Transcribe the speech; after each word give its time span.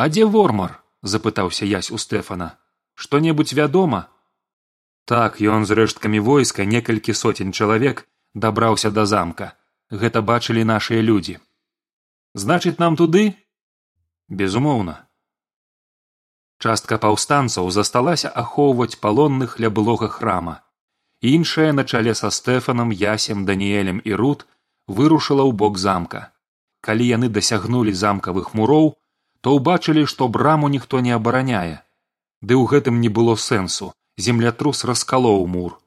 а 0.00 0.08
дзе 0.12 0.24
вормар 0.36 0.78
запытаўся 1.14 1.68
язь 1.70 1.90
у 1.96 1.98
стэфана 2.04 2.48
што 3.04 3.20
небудзь 3.26 3.56
вядома 3.58 4.00
так 5.12 5.40
ён 5.56 5.66
з 5.68 5.76
рэшткамі 5.80 6.20
войска 6.30 6.64
некалькі 6.72 7.16
соцень 7.20 7.52
чалавек 7.52 8.06
дабраўся 8.34 8.90
да 8.90 9.06
замка. 9.12 9.56
Гэта 9.90 10.22
бачылі 10.22 10.62
нашыя 10.64 11.02
людзі 11.02 11.38
значыць 12.34 12.78
нам 12.78 12.96
туды? 13.00 13.22
Безумоўна 14.28 14.94
частка 16.60 16.98
паўстанцаў 17.02 17.70
засталася 17.74 18.30
ахоўваць 18.42 19.00
палонных 19.04 19.58
ля 19.64 19.70
былога 19.70 20.08
храма. 20.08 20.60
Іншая 21.20 21.72
на 21.72 21.84
чале 21.84 22.14
са 22.14 22.30
стэфанам 22.30 22.92
ясем 22.92 23.44
даніэлем 23.48 24.00
і 24.04 24.12
рут 24.20 24.46
вырушыла 24.86 25.44
ў 25.48 25.52
бок 25.64 25.78
замка. 25.78 26.22
Калі 26.80 27.04
яны 27.08 27.28
дасягнулі 27.28 27.92
замкавых 27.92 28.52
муроў 28.54 28.94
то 29.40 29.54
ўбачылі 29.56 30.04
што 30.12 30.28
браму 30.28 30.68
ніхто 30.68 31.00
не 31.06 31.12
абараняе. 31.16 31.80
Ды 32.42 32.56
ў 32.56 32.64
гэтым 32.72 33.00
не 33.00 33.08
было 33.08 33.36
сэнсу. 33.36 33.92
Землятрус 34.20 34.84
раскалоў 34.84 35.46
мур. 35.46 35.80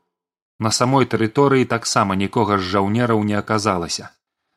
На 0.59 0.71
самой 0.71 1.05
тэрыторыі 1.05 1.69
таксама 1.69 2.15
нікога 2.15 2.57
з 2.57 2.67
жаўнераў 2.73 3.23
не 3.29 3.37
аказалася. 3.37 4.09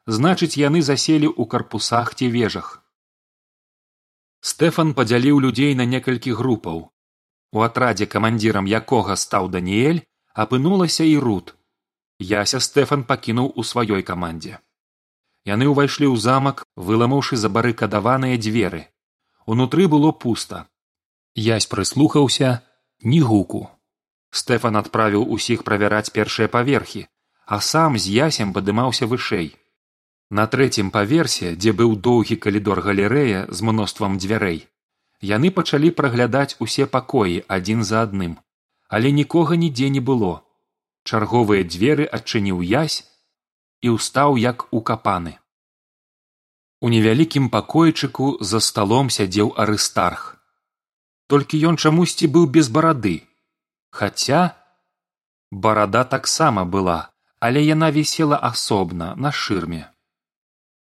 Значыць 0.07 0.57
яны 0.57 0.83
заселі 0.89 1.29
ў 1.29 1.45
карпусах 1.55 2.15
ці 2.15 2.29
вежах. 2.33 2.69
Стэфан 4.41 4.95
падзяліў 4.95 5.41
людзей 5.45 5.75
на 5.75 5.85
некалькі 5.85 6.37
групаў. 6.41 6.85
У 7.53 7.65
атрадзе 7.69 8.07
камандзірам 8.07 8.71
якога 8.81 9.17
стаў 9.17 9.51
даніэль 9.51 10.05
апынулася 10.45 11.05
і 11.05 11.17
рут. 11.27 11.57
Яся 12.21 12.61
стэфан 12.61 13.05
пакінуў 13.05 13.53
у 13.57 13.67
сваёй 13.73 14.07
камандзе 14.07 14.61
яны 15.47 15.71
ўвайшлі 15.73 16.07
ў 16.11 16.17
замак 16.27 16.63
выламаўшы 16.77 17.41
забарыкадаваныя 17.41 18.37
дзверы. 18.37 18.87
Унутры 19.47 19.89
было 19.89 20.13
пуста. 20.13 20.67
Язь 21.35 21.71
прыслухаўся 21.73 22.63
ні 23.03 23.21
гуку. 23.21 23.67
Стэфан 24.31 24.77
адправіў 24.83 25.27
усіх 25.37 25.63
правяраць 25.65 26.11
першыя 26.11 26.49
паверхі 26.49 27.07
а 27.47 27.61
сам 27.61 27.97
з 27.97 28.11
ясем 28.11 28.53
падымаўся 28.53 29.07
вышэй. 29.07 29.55
На 30.31 30.47
трэцім 30.51 30.91
паверсе 30.91 31.55
дзе 31.55 31.73
быў 31.81 31.95
доўгі 32.07 32.37
калідор 32.43 32.83
галерэя 32.87 33.47
з 33.49 33.69
мноствам 33.69 34.19
дзвярэй 34.19 34.67
яны 35.23 35.51
пачалі 35.59 35.91
праглядаць 35.99 36.59
усе 36.67 36.87
пакоі 36.95 37.37
адзін 37.57 37.87
за 37.91 38.03
адным 38.07 38.35
але 38.89 39.11
нікога 39.11 39.57
нідзе 39.57 39.89
не 39.91 40.01
было. 40.01 40.43
Чарговыя 41.07 41.63
дзверы 41.63 42.05
адчыніў 42.19 42.63
язь 42.63 42.99
і 43.87 43.97
ўстаў 43.97 44.41
як 44.43 44.69
укапаны 44.81 45.39
у 46.81 46.89
невялікім 46.93 47.49
пакойчыку 47.53 48.27
за 48.41 48.61
сталом 48.61 49.09
сядзеў 49.11 49.53
арыстарх. 49.65 50.37
Толькі 51.33 51.61
ён 51.71 51.79
чамусьці 51.81 52.29
быў 52.35 52.47
без 52.57 52.69
барады 52.69 53.17
хаця 53.91 54.41
барада 55.51 56.05
таксама 56.05 56.65
была 56.77 56.99
але 57.47 57.63
яна 57.65 57.91
вісела 57.95 58.37
асобна 58.49 59.15
на 59.25 59.33
шырме. 59.33 59.83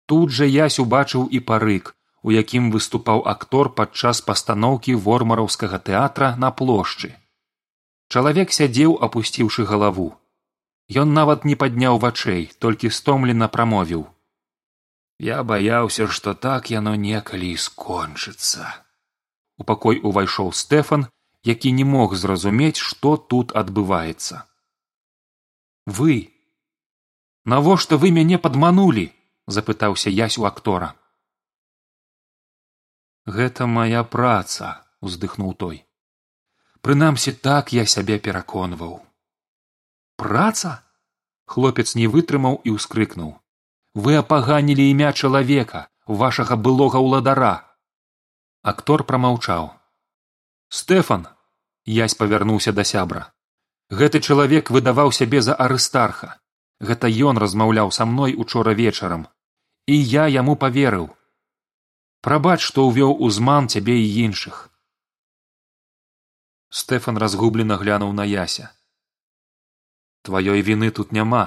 Тут 0.07 0.31
жа 0.37 0.47
язь 0.49 0.79
убачыў 0.85 1.27
і 1.39 1.41
парык 1.51 1.95
у 2.23 2.33
якім 2.35 2.71
выступаў 2.75 3.23
актор 3.33 3.71
падчас 3.81 4.21
пастаноўкі 4.29 4.95
вормараўскага 5.09 5.79
тэатра 5.89 6.31
на 6.45 6.51
плошчы. 6.61 7.13
Чалавек 8.09 8.53
сядзеў 8.57 8.97
апусціўшы 9.09 9.65
галаву 9.73 10.09
ён 10.89 11.12
нават 11.12 11.44
не 11.44 11.56
падняў 11.56 11.98
вачэй 12.00 12.48
толькі 12.58 12.91
стомлена 12.91 13.48
прамовіў. 13.48 14.08
Я 15.19 15.42
баяўся 15.42 16.08
што 16.08 16.34
так 16.34 16.70
яно 16.70 16.95
некалі 16.95 17.53
і 17.53 17.56
скончыцца 17.69 18.75
у 19.58 19.64
пакой 19.67 20.00
увайшоў 20.00 20.53
стэфан 20.55 21.08
які 21.42 21.72
не 21.72 21.84
мог 21.84 22.14
зразумець 22.14 22.77
што 22.77 23.17
тут 23.17 23.55
адбываецца. 23.56 24.45
Вы? 25.86 26.35
Навошта 27.45 27.96
вы 27.96 28.11
мяне 28.11 28.39
падманулі 28.39 29.11
запытаўся 29.46 30.11
язь 30.11 30.39
у 30.39 30.45
актора. 30.45 30.95
Гэта 33.24 33.67
мая 33.67 34.02
праца 34.05 34.84
уздыхнуў 35.01 35.55
той. 35.55 35.84
Прынамсі 36.80 37.33
так 37.33 37.73
я 37.73 37.86
сябе 37.86 38.18
пераконваў 38.18 39.08
праца? 40.18 40.83
Хлопец 41.48 41.95
не 41.95 42.11
вытрымаў 42.12 42.61
і 42.68 42.74
ўскрыкнуў. 42.77 43.30
Вы 43.95 44.18
апаганілі 44.20 44.84
імя 44.92 45.14
чалавека 45.14 45.86
вашага 46.20 46.58
былога 46.67 47.01
ўладара. 47.05 47.55
Актор 48.73 49.07
прамаўчаў. 49.08 49.73
Стэфан 50.68 51.24
язь 51.86 52.18
павярнуўся 52.20 52.74
да 52.77 52.84
сябра. 52.84 53.33
Гэты 53.89 54.20
чалавек 54.20 54.70
выдаваў 54.74 55.14
сябе 55.18 55.40
за 55.40 55.57
арыстарха. 55.67 56.36
Гэта 56.84 57.08
ён 57.08 57.40
размаўляў 57.40 57.95
са 57.96 58.05
мной 58.05 58.36
учора 58.36 58.77
вечарам. 58.77 59.27
І 59.86 59.96
я 59.96 60.28
яму 60.28 60.55
паверыў. 60.61 61.08
Прабач 62.20 62.61
што 62.61 62.84
ўвёў 62.90 63.17
узман 63.24 63.73
цябе 63.73 63.96
і 64.05 64.08
іншых. 64.28 64.68
Стэфан 66.68 67.17
разгублена 67.17 67.80
глянуў 67.80 68.12
на 68.12 68.28
яся 68.28 68.68
тваёй 70.28 70.61
віны 70.68 70.90
тут 71.00 71.12
няма. 71.18 71.44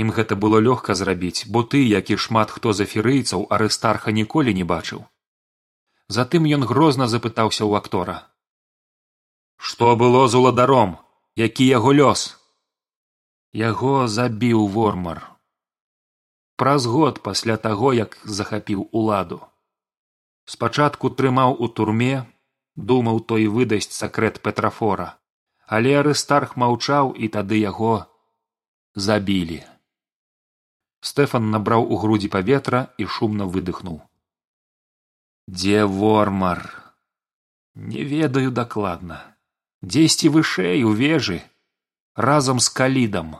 Ім 0.00 0.12
гэта 0.16 0.36
было 0.36 0.60
лёгка 0.64 0.94
зрабіць 0.94 1.48
бо 1.52 1.64
ты 1.64 1.80
як 1.82 2.10
і 2.14 2.16
шмат 2.24 2.50
хто 2.54 2.72
з 2.72 2.86
аферыйцаў 2.86 3.46
арыстарха 3.56 4.12
ніколі 4.18 4.54
не 4.58 4.64
бачыў. 4.72 5.04
Затым 6.16 6.48
ён 6.56 6.66
грозна 6.70 7.08
запытаўся 7.12 7.64
ў 7.64 7.72
актора. 7.80 8.16
Што 9.56 9.96
было 9.96 10.28
з 10.28 10.40
уладаром? 10.40 10.96
Які 11.36 11.64
яго 11.66 11.92
лёс? 11.92 12.22
Яго 13.52 14.06
забіў 14.06 14.66
вормар. 14.76 15.20
Праз 16.56 16.86
год 16.86 17.20
пасля 17.22 17.56
таго 17.56 17.92
як 17.96 18.18
захапіў 18.24 18.88
уладу. 18.92 19.40
Спачатку 20.44 21.10
трымаў 21.10 21.56
у 21.58 21.68
турме 21.68 22.26
думаў 22.90 23.20
той 23.32 23.46
выдасць 23.56 23.92
сакрэт 23.94 24.40
петрафора. 24.42 25.08
Але 25.66 25.98
арыстарх 26.00 26.56
маўчаў 26.56 27.12
і 27.12 27.28
тады 27.28 27.60
яго 27.60 27.94
забілі. 28.98 29.62
Стэфан 31.00 31.50
набраў 31.54 31.86
у 31.86 31.98
грудзі 32.02 32.28
паветра 32.34 32.80
і 32.98 33.06
шумна 33.06 33.46
выдыхнуў. 33.46 34.00
Дзе 35.48 35.84
вормар? 35.84 36.62
Не 37.74 38.02
ведаю 38.02 38.50
дакладна. 38.50 39.20
Дзесьці 39.82 40.34
вышэй 40.34 40.82
у 40.82 40.92
вежы 40.92 41.42
разам 42.14 42.58
з 42.58 42.68
калідам 42.68 43.36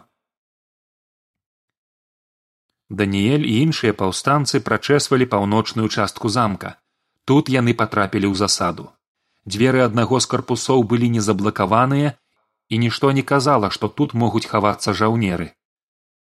даніэль 2.89 3.45
і 3.45 3.55
іншыя 3.69 3.93
паўстанцы 3.93 4.61
прачэсвалі 4.65 5.27
паўночную 5.33 5.89
частку 5.89 6.29
замка. 6.29 6.77
Тут 7.25 7.53
яны 7.53 7.75
патрапілі 7.75 8.33
ў 8.33 8.35
засаду. 8.41 8.89
Дзверы 9.45 9.85
аднаго 9.85 10.21
з 10.21 10.27
карпусоў 10.33 10.85
былі 10.89 11.09
не 11.17 11.21
заблакаваныя 11.21 12.17
і 12.69 12.79
нішто 12.79 13.13
не 13.13 13.23
казала 13.23 13.71
што 13.71 13.89
тут 13.89 14.15
могуць 14.15 14.47
хавацца 14.47 14.93
жаўнеры. 15.01 15.53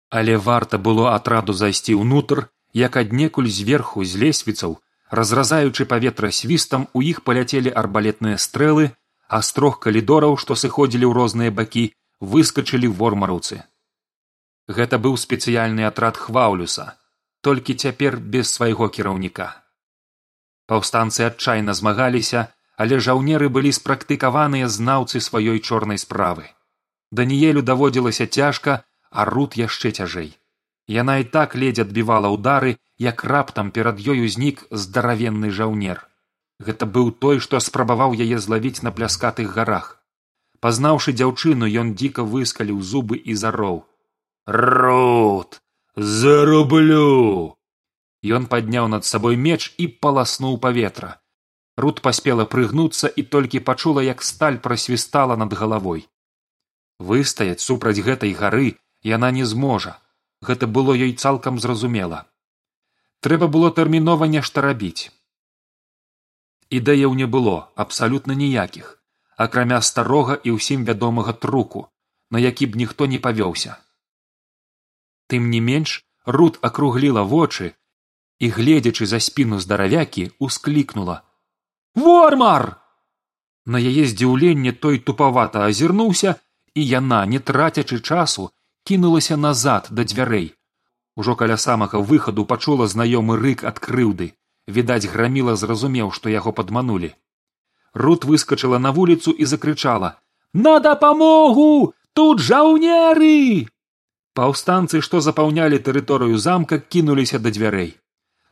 Але 0.09 0.38
варта 0.38 0.78
было 0.78 1.16
атраду 1.16 1.53
зайсці 1.53 1.97
ўнутр 2.00 2.47
як 2.74 2.97
аднекуль 3.03 3.52
зверху 3.58 4.03
з 4.03 4.24
лесвіцаў 4.24 4.80
разразаючы 5.19 5.86
паветра 5.86 6.31
свістам 6.31 6.88
у 6.94 7.02
іх 7.02 7.24
паляцелі 7.28 7.72
арбалетныя 7.84 8.38
стрэлы 8.38 8.92
а 9.28 9.42
з 9.42 9.56
трох 9.58 9.80
калідораў 9.84 10.38
што 10.44 10.56
сыходзілі 10.59 11.06
ў 11.08 11.14
розныя 11.16 11.52
бакі 11.52 11.84
выскачылі 12.34 12.88
вормараўцы. 13.02 13.63
Гэта 14.68 15.00
быў 15.03 15.18
спецыяльны 15.19 15.88
атрад 15.90 16.18
хваўлюса 16.18 16.92
толькі 17.42 17.74
цяпер 17.74 18.18
без 18.34 18.53
свайго 18.53 18.88
кіраўніка. 18.96 19.48
Паўстанцы 20.69 21.25
адчайна 21.28 21.74
змагаліся 21.74 22.48
але 22.77 23.00
жаўнеры 23.00 23.50
былі 23.50 23.71
спрактыкаваныя 23.75 24.68
знаўцы 24.68 25.21
сваёй 25.21 25.59
чорнай 25.59 25.97
справы. 25.97 26.47
Даніелю 27.12 27.62
даводзілася 27.62 28.27
цяжка 28.27 28.83
а 29.12 29.25
рут 29.25 29.57
яшчэ 29.59 29.91
цяжэй. 29.91 30.31
Яна 30.88 31.18
і 31.23 31.27
так 31.35 31.56
ледзь 31.56 31.83
адбівала 31.83 32.31
ўдары 32.31 32.77
як 32.97 33.23
раптам 33.23 33.71
перад 33.71 34.00
ёй 34.00 34.23
узнік 34.25 34.63
здаравенны 34.71 35.51
жаўнер. 35.51 36.07
Гэта 36.59 36.85
быў 36.85 37.12
той 37.12 37.39
што 37.44 37.59
спрабаваў 37.59 38.15
яе 38.15 38.39
злавіць 38.39 38.83
на 38.88 38.91
пляскатых 38.91 39.53
гарах. 39.53 39.97
Пазнаўшы 40.62 41.13
дзяўчыну 41.18 41.65
ён 41.83 41.95
дзіка 41.95 42.23
выскаліў 42.23 42.81
зубы 42.81 43.18
і 43.18 43.33
зароў. 43.33 43.83
Рут 44.45 45.62
зарублю! 45.95 47.57
Ён 48.23 48.45
падняў 48.45 48.88
над 48.88 49.06
сабой 49.06 49.35
меч 49.35 49.73
і 49.77 49.88
паласнуў 49.88 50.62
паветра 50.62 51.20
рут 51.77 52.01
паспела 52.01 52.45
прыгнуцца 52.45 53.07
і 53.07 53.23
толькі 53.23 53.63
пачула 53.69 54.03
як 54.03 54.23
сталь 54.23 54.57
прасвістала 54.57 55.35
над 55.35 55.53
галавой. 55.53 56.07
Выстаяць 57.00 57.63
супраць 57.63 58.00
гэтай 58.00 58.33
гары 58.33 58.77
яна 59.03 59.31
не 59.31 59.45
зможа. 59.45 59.97
Гэта 60.41 60.68
было 60.68 60.94
ёй 60.94 61.13
цалкам 61.13 61.59
зразумела. 61.59 62.25
Трэба 63.21 63.47
было 63.47 63.69
тэрмінова 63.71 64.25
нешта 64.25 64.62
рабіць. 64.62 65.12
Ідэяў 66.69 67.13
не 67.13 67.27
было 67.27 67.69
абсалютна 67.75 68.33
ніякіх 68.33 68.97
акрамя 69.41 69.81
старога 69.81 70.38
і 70.44 70.53
ўсім 70.57 70.85
вядомага 70.85 71.33
труку 71.33 71.88
на 72.31 72.39
які 72.39 72.68
б 72.71 72.79
ніхто 72.81 73.06
не 73.12 73.19
павёўся. 73.19 73.75
Тым 75.27 75.50
не 75.53 75.59
менш 75.59 76.06
руд 76.25 76.59
акругліла 76.62 77.23
вочы 77.27 77.73
і 78.39 78.50
гледзячы 78.57 79.06
за 79.06 79.19
спіну 79.19 79.59
здаравякі 79.59 80.31
усклікнула 80.39 81.21
вормар! 81.96 82.82
На 83.66 83.78
яе 83.78 84.06
здзіўленне 84.10 84.72
той 84.74 84.98
тупавата 85.00 85.66
азірнуўся 85.70 86.36
і 86.74 86.86
яна 86.88 87.26
не 87.26 87.40
трацячы 87.40 88.00
часу 88.00 88.50
кінулася 88.84 89.38
назад 89.38 89.88
да 89.92 90.04
дзвярэй. 90.04 90.48
Ужо 91.16 91.36
каля 91.36 91.58
самага 91.58 92.02
выхаду 92.02 92.46
пачула 92.46 92.88
знаёмы 92.88 93.38
рык 93.38 93.64
ад 93.72 93.78
крыўды. 93.78 94.34
Відаць 94.68 95.06
граміла 95.14 95.56
зразумеў 95.56 96.12
што 96.18 96.34
яго 96.34 96.52
падманулі. 96.58 97.14
Рут 97.94 98.26
выскачыла 98.26 98.80
на 98.80 98.92
вуліцу 98.92 99.32
і 99.32 99.46
закрычала 99.46 100.18
на 100.54 100.80
дапамогу! 100.80 101.94
Тут 102.14 102.40
жаўнеры! 102.40 103.68
Паўстанцы 104.34 105.00
што 105.06 105.22
запаўнялі 105.22 105.80
тэрыторыю 105.80 106.38
замка 106.38 106.80
кінуліся 106.80 107.40
да 107.40 107.52
дзвярэй. 107.52 107.96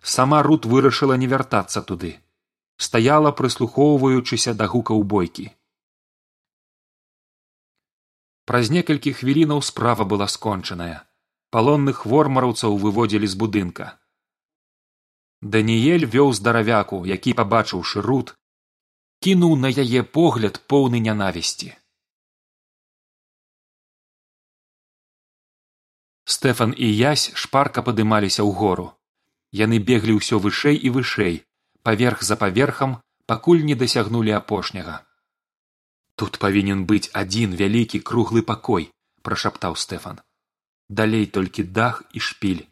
Сама 0.01 0.43
рут 0.43 0.65
вырашыла 0.65 1.17
не 1.19 1.27
вяртацца 1.27 1.81
туды 1.81 2.19
стаяла 2.79 3.31
прыслухоўваючыся 3.35 4.55
да 4.59 4.65
гукаў 4.71 5.03
бойкі. 5.13 5.47
Праз 8.49 8.71
некалькі 8.73 9.11
хвілінаў 9.13 9.59
справа 9.61 10.07
была 10.11 10.27
скончаная. 10.35 11.05
Палонных 11.55 12.05
вормараўцаў 12.05 12.77
выводзілі 12.83 13.27
з 13.27 13.35
будынка. 13.41 13.85
Даніель 15.41 16.05
вёў 16.15 16.31
здаравяку 16.39 17.03
які 17.09 17.33
пабачыўшы 17.39 18.01
рут 18.05 18.33
кінуў 19.25 19.55
на 19.65 19.69
яе 19.83 20.03
погляд 20.17 20.61
поўны 20.71 21.03
нянавісці. 21.03 21.75
Стэфан 26.23 26.73
і 26.77 26.87
язь 26.87 27.27
шпарка 27.43 27.83
падымаліся 27.83 28.41
ў 28.45 28.51
гору 28.63 28.87
яны 29.63 29.79
беглі 29.91 30.19
ўсё 30.19 30.39
вышэй 30.43 30.77
і 30.77 30.95
вышэй 30.97 31.39
паверх 31.83 32.23
за 32.23 32.35
паверхам 32.35 32.97
пакуль 33.25 33.63
не 33.63 33.75
дасягнулі 33.75 34.31
апошняга. 34.31 35.03
Тут 36.15 36.39
павінен 36.43 36.85
быць 36.85 37.11
адзін 37.13 37.55
вялікі 37.55 37.99
круглы 37.99 38.41
пакой 38.41 38.89
прашаптаў 39.21 39.75
стэфан. 39.75 40.19
Далей 40.89 41.25
толькі 41.25 41.63
дах 41.63 42.03
і 42.13 42.19
шпіль 42.19 42.65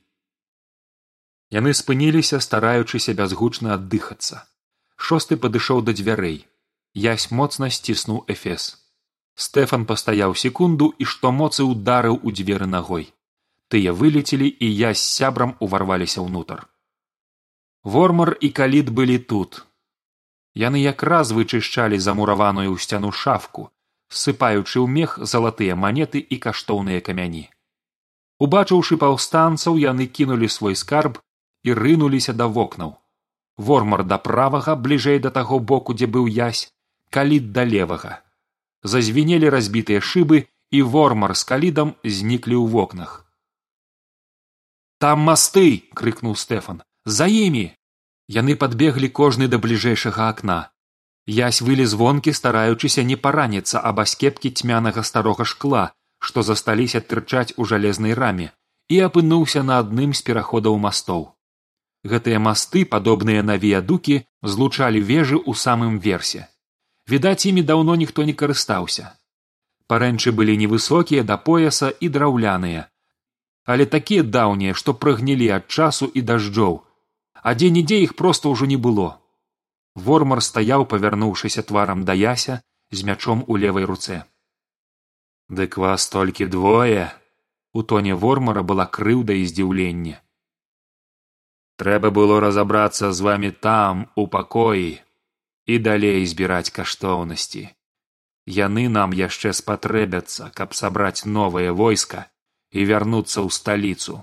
яны 1.51 1.74
спыніліся 1.80 2.39
стараючыся 2.44 3.13
бязгучна 3.13 3.74
аддыхацца. 3.75 4.44
Шосты 4.98 5.38
падышоў 5.38 5.83
да 5.88 5.94
дзвярэй. 5.94 6.45
Язь 6.94 7.31
моцна 7.31 7.69
сціснуў 7.69 8.25
эфес. 8.27 8.75
Стэфан 9.36 9.86
пастаяў 9.86 10.36
секунду 10.36 10.94
і 10.98 11.06
што 11.06 11.31
моцы 11.31 11.63
ударыў 11.63 12.19
у 12.24 12.33
дзверы 12.33 12.68
нагой. 12.68 13.13
Тыя 13.69 13.94
вылецелі 13.94 14.48
і 14.48 14.68
я 14.68 14.94
з 14.94 15.04
сябрам 15.04 15.56
уварваліся 15.59 16.25
ўнутр 16.25 16.65
вормар 17.83 18.38
і 18.41 18.50
каліт 18.50 18.89
былі 18.89 19.18
тут. 19.18 19.65
Яны 20.56 20.81
якраз 20.81 21.31
вычышчалі 21.31 21.97
замураваную 22.00 22.74
ў 22.74 22.77
сцяну 22.81 23.12
шафку 23.12 23.69
ссыпаючы 24.09 24.79
ў 24.79 24.88
мех 24.88 25.19
залатыя 25.19 25.75
манеты 25.75 26.19
і 26.19 26.39
каштоўныя 26.44 27.03
камяні. 27.03 27.47
Убачыўшы 28.39 28.97
паўстанцаў 29.01 29.79
яны 29.81 30.07
кінулі 30.07 30.47
свой 30.47 30.75
скарб 30.75 31.19
і 31.63 31.74
рынуліся 31.74 32.33
да 32.33 32.47
вокнаў. 32.47 32.95
Вормар 33.57 34.03
да 34.06 34.18
правага 34.21 34.75
бліжэй 34.75 35.19
да 35.19 35.33
таго 35.33 35.59
боку 35.59 35.97
дзе 35.97 36.07
быў 36.07 36.30
язь 36.30 36.69
каліт 37.09 37.51
да 37.51 37.65
левага. 37.65 38.21
Зазвінелі 38.83 39.50
разбітыя 39.50 40.00
шыбы 40.00 40.45
і 40.71 40.81
вормар 40.81 41.33
з 41.35 41.44
калідам 41.44 41.95
зніклі 42.03 42.56
ў 42.56 42.68
вокнах. 42.69 43.25
Там 45.01 45.25
масты 45.25 45.89
крыкнуў 45.94 46.38
стэфан 46.38 46.83
за 47.07 47.25
імі! 47.31 47.71
Яны 48.27 48.56
падбеглі 48.59 49.07
кожны 49.07 49.48
да 49.48 49.57
бліжэйшага 49.63 50.27
акна. 50.27 50.57
Язь 51.27 51.62
вылез 51.63 51.94
вонкі 51.95 52.33
стараючыся 52.36 53.04
не 53.07 53.15
параніцца 53.15 53.80
аб 53.80 54.01
аскепкі 54.04 54.51
цьмянага 54.51 55.04
старога 55.09 55.48
шкла 55.51 55.83
што 56.19 56.44
засталіся 56.44 57.00
тырчаць 57.00 57.54
у 57.56 57.68
жалезнай 57.71 58.18
раме 58.19 58.48
і 58.95 59.00
апынуўся 59.07 59.63
на 59.63 59.77
адным 59.83 60.12
з 60.19 60.25
пераходаў 60.27 60.75
мастоў. 60.88 61.24
Гэтыя 62.04 62.44
масты 62.44 62.83
падобныя 62.95 63.44
на 63.44 63.56
віядукі 63.56 64.19
злучалі 64.44 65.00
вежы 65.12 65.39
ў 65.39 65.56
самым 65.63 65.95
версе. 66.04 66.44
Відаць 67.07 67.48
імі 67.48 67.63
даўно 67.71 67.95
ніхто 68.04 68.27
не 68.27 68.36
карыстаўся. 68.44 69.15
Парэнчы 69.88 70.36
былі 70.36 70.59
невысокія 70.59 71.24
да 71.24 71.39
пояса 71.39 71.95
і 72.04 72.12
драўляныя 72.12 72.88
але 73.68 73.86
такія 73.86 74.24
даўнія 74.24 74.74
што 74.80 74.94
прыгнілі 74.95 75.48
ад 75.59 75.65
часу 75.68 76.07
і 76.19 76.24
дажджоў 76.27 76.75
а 77.44 77.54
дзе 77.54 77.69
нідзе 77.69 78.01
іх 78.06 78.16
проста 78.16 78.50
ўжо 78.54 78.66
не 78.66 78.78
было. 78.78 79.19
Вормар 79.95 80.42
стаяў 80.45 80.86
павярнуўшыся 80.86 81.63
тварам 81.63 82.06
да 82.06 82.13
яся 82.13 82.62
з 82.92 83.04
мячом 83.04 83.44
у 83.48 83.57
левай 83.57 83.86
руцэ 83.86 84.24
дык 85.50 85.78
вас 85.78 86.10
толькі 86.10 86.45
двое! 86.45 87.13
У 87.74 87.84
тоне 87.84 88.16
вормара 88.16 88.63
была 88.63 88.86
крыўда 88.89 89.34
і 89.38 89.45
здзіўленне 89.45 90.16
трэба 91.81 92.10
было 92.10 92.39
разабрацца 92.42 93.12
з 93.13 93.22
вамі 93.22 93.51
там 93.51 94.07
у 94.16 94.25
пакоі 94.36 94.98
і 95.68 95.78
далей 95.88 96.25
збіраць 96.25 96.74
каштоўнасці 96.78 97.62
яны 98.57 98.88
нам 98.90 99.13
яшчэ 99.19 99.54
спатрэбяцца 99.54 100.50
каб 100.57 100.74
сабраць 100.80 101.30
новае 101.38 101.69
войска 101.83 102.25
і 102.72 102.88
вярнуцца 102.92 103.45
ў 103.45 103.50
сталіцу 103.60 104.18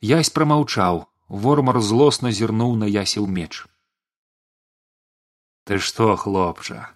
язь 0.00 0.32
прамаўчаў 0.38 1.04
вормар 1.30 1.80
злосна 1.80 2.32
зірнуў 2.34 2.74
на 2.76 2.86
ясеў 2.90 3.26
меч. 3.26 3.66
Ты 5.64 5.78
што 5.78 6.16
хлопча 6.16 6.90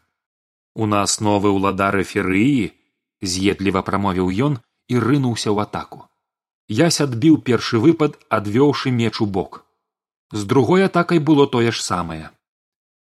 у 0.75 0.87
нас 0.91 1.21
новы 1.23 1.55
ўладары 1.55 2.03
ферыі 2.03 2.75
з'едліва 3.23 3.87
прамовіў 3.87 4.31
ён 4.47 4.59
і 4.91 4.99
рынуўся 4.99 5.55
ў 5.55 5.63
атаку. 5.63 6.11
Ясь 6.67 7.01
адбіў 7.05 7.39
першы 7.47 7.79
выпад 7.79 8.19
адвёўшы 8.29 8.91
меч 8.91 9.21
у 9.23 9.27
бок. 9.27 9.63
З 10.33 10.45
другой 10.51 10.85
атакай 10.91 11.23
было 11.23 11.47
тое 11.47 11.71
ж 11.71 11.79
самае. 11.79 12.35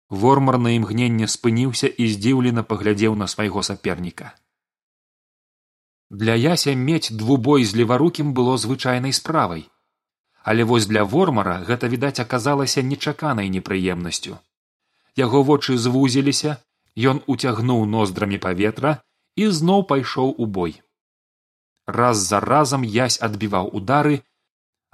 Вормар 0.08 0.58
на 0.62 0.78
імгненне 0.78 1.26
спыніўся 1.26 1.90
і 1.90 2.06
здзіўлена 2.06 2.62
паглядзеў 2.62 3.16
на 3.18 3.26
свайго 3.26 3.66
саперніка. 3.66 4.36
Для 6.10 6.38
яся 6.38 6.76
мець 6.78 7.10
двубой 7.10 7.64
з 7.64 7.74
леварукім 7.82 8.30
было 8.30 8.54
звычайнай 8.54 9.10
справай 9.10 9.66
але 10.50 10.64
вось 10.64 10.86
для 10.86 11.02
вормара 11.02 11.56
гэта 11.68 11.88
відаць 11.92 12.22
аказалася 12.22 12.82
нечаканай 12.88 13.48
непрыемнасцю. 13.54 14.38
Яго 15.18 15.42
вочы 15.42 15.76
звузіліся 15.84 16.52
ён 17.12 17.18
уцягнуў 17.34 17.80
ноздрамі 17.94 18.38
паветра 18.44 18.92
і 19.42 19.48
зноў 19.56 19.82
пайшоў 19.92 20.34
у 20.38 20.46
бой. 20.58 20.74
Раз 21.98 22.22
за 22.30 22.38
разам 22.44 22.84
язь 22.96 23.18
адбіваў 23.28 23.70
удары 23.80 24.20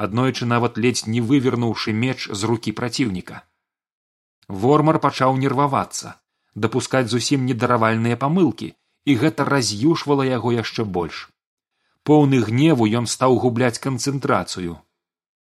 аднойчы 0.06 0.48
нават 0.52 0.80
ледзь 0.84 1.04
не 1.06 1.20
вывернуўшы 1.32 1.92
меч 2.04 2.18
з 2.28 2.48
рукі 2.50 2.72
праціўніка. 2.78 3.42
Вормар 4.62 4.98
пачаў 5.04 5.36
нервавацца 5.42 6.14
дапускаць 6.66 7.10
зусім 7.12 7.44
недаравальныя 7.50 8.20
памылкі 8.24 8.70
і 9.04 9.18
гэта 9.24 9.44
раз'юшвала 9.48 10.24
яго 10.30 10.54
яшчэ 10.56 10.88
больш. 10.96 11.28
Поўны 12.08 12.40
гневу 12.48 12.88
ён 13.02 13.10
стаў 13.16 13.38
губляць 13.44 13.78
канцэнтрацыю 13.88 14.78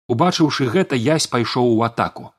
убачыўшы 0.08 0.68
гэта 0.74 0.96
язь 0.96 1.26
пайшоў 1.26 1.68
у 1.76 1.82
атаку. 1.82 2.32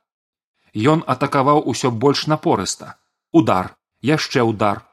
Ён 0.74 1.04
атакаваў 1.08 1.64
усё 1.70 1.92
больш 1.92 2.28
напорыста. 2.28 2.98
Удар 3.32 3.76
яшчэ 4.02 4.42
удар. 4.42 4.84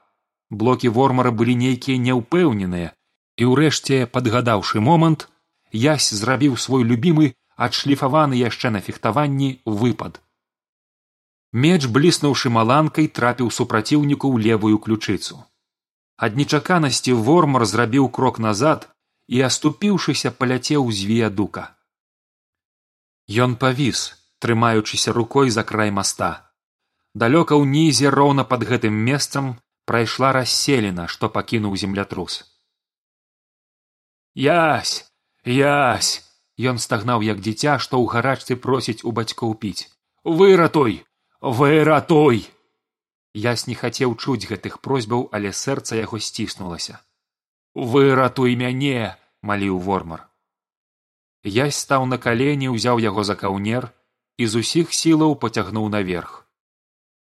Блокі 0.50 0.89
вормара 0.89 1.31
былі 1.31 1.55
нейкія 1.57 1.99
няўпэўненыя. 1.99 2.93
І 3.41 3.45
ўрэшце 3.50 4.07
падгадаўшы 4.07 4.81
момант 4.81 5.29
язь 5.73 6.11
зрабіў 6.11 6.57
свой 6.57 6.85
любімы 6.85 7.33
адшліфаваны 7.57 8.37
яшчэ 8.37 8.71
на 8.71 8.81
фехтаванні 8.81 9.50
выпад. 9.65 10.21
Меч 11.53 11.87
бліснуўшы 11.87 12.50
маланкай 12.50 13.09
трапіў 13.09 13.50
супраціўніку 13.50 14.31
ў 14.31 14.37
левую 14.47 14.79
ключыцу. 14.79 15.43
Ад 16.17 16.37
нечаканасці 16.37 17.17
вормар 17.17 17.65
зрабіў 17.65 18.09
крок 18.09 18.39
назад 18.39 18.89
і 19.27 19.41
аступіўшыся 19.49 20.31
паляцеў 20.31 20.91
з 20.93 21.09
віядука 21.09 21.75
Ён 23.30 23.56
павіс, 23.56 24.18
трымаючыся 24.42 25.12
рукой 25.12 25.50
за 25.50 25.62
край 25.62 25.90
моста. 25.90 26.50
Далёка 27.14 27.54
ўнізе 27.54 28.10
роўна 28.10 28.44
пад 28.44 28.66
гэтым 28.66 28.94
месцам 28.94 29.54
прайшла 29.87 30.32
расселена, 30.32 31.06
што 31.06 31.30
пакінуў 31.30 31.76
землятрус. 31.76 32.42
Ясь, 34.34 35.06
ясь! 35.44 36.26
Ён 36.60 36.76
стагнаў 36.76 37.22
як 37.25 37.40
дзіця, 37.40 37.78
што 37.78 37.96
ў 38.02 38.06
гарачцы 38.12 38.56
просіць 38.56 39.04
у 39.04 39.12
бацькоў 39.12 39.54
піць. 39.54 39.88
выратуй, 40.25 41.06
выратуй 41.40 42.44
ясь 43.34 43.66
не 43.66 43.75
хацеў 43.75 44.14
чуць 44.16 44.49
гэтых 44.50 44.80
просьбаў 44.80 45.28
але 45.32 45.52
сэрца 45.52 45.96
яго 45.96 46.18
сціснулася 46.18 47.00
выратуй 47.75 48.56
мяне 48.56 49.16
маліў 49.40 49.78
вормар 49.78 50.26
ясь 51.44 51.76
стаў 51.76 52.04
на 52.06 52.18
калені 52.18 52.68
ўзяў 52.68 53.00
яго 53.00 53.25
за 53.25 53.35
каўнер 53.35 53.88
і 54.37 54.47
з 54.47 54.61
усіх 54.61 54.92
сілаў 54.92 55.37
пацягнуў 55.40 55.88
наверх. 55.88 56.47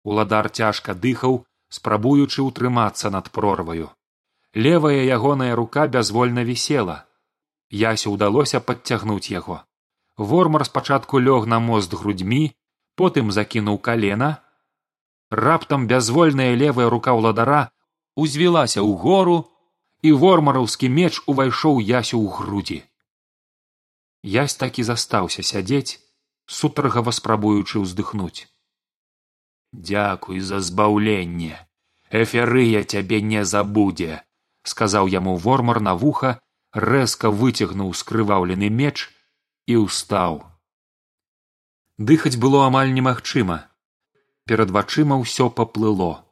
Уладар 0.04 0.50
цяжка 0.50 0.94
дыхаў 0.94 1.46
спрабуючы 1.72 2.44
ўтрымацца 2.44 3.10
над 3.10 3.32
прорваю. 3.32 3.90
Левая 4.54 5.04
ягоная 5.08 5.56
рука 5.56 5.88
бязвольна 5.88 6.44
вісела. 6.44 7.08
Ясю 7.72 8.12
ўдалося 8.12 8.60
падцягнуць 8.60 9.32
яго. 9.32 9.64
Вормар 10.18 10.66
спачатку 10.66 11.20
лёг 11.20 11.48
на 11.48 11.60
мост 11.60 11.94
грудьмі 11.94 12.52
потым 13.00 13.32
закінуў 13.32 13.80
калена. 13.80 14.44
Раптам 15.32 15.88
бязвольная 15.88 16.52
левая 16.60 16.92
рука 16.92 17.16
ўладара 17.16 17.72
узвілася 18.20 18.84
ў 18.84 18.92
гору 19.00 19.48
і 20.04 20.12
вормараўскі 20.12 20.92
меч 20.92 21.24
увайшоў 21.32 21.80
ясю 21.80 22.20
ў 22.20 22.28
грудзі 22.28 22.91
ясь 24.24 24.56
так 24.56 24.80
і 24.80 24.84
застаўся 24.84 25.44
сядзець 25.44 26.00
сутаргава 26.46 27.12
спрабуючы 27.12 27.82
ўздыхнуць. 27.82 28.48
Дзякуй 29.74 30.40
за 30.40 30.60
збаўленне 30.60 31.58
эферыя 32.12 32.84
цябе 32.84 33.22
не 33.22 33.46
забудзе 33.46 34.22
сказаў 34.64 35.08
яму 35.08 35.38
вормар 35.38 35.80
на 35.80 35.96
вуха 35.96 36.40
рэзка 36.74 37.32
выцягнуў 37.32 37.94
скрываўлены 37.96 38.70
меч 38.70 39.10
і 39.68 39.88
ўстаў. 39.88 40.44
Дыхаць 41.98 42.38
было 42.38 42.66
амаль 42.68 42.94
немагчыма. 42.94 43.68
Перад 44.46 44.72
вачыма 44.72 45.18
ўсё 45.22 45.50
паплыло. 45.50 46.26